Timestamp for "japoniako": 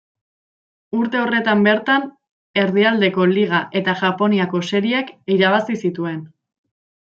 4.01-4.65